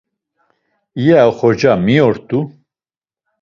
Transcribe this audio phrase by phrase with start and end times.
[1.01, 2.39] İya oxorca mi rt̆u.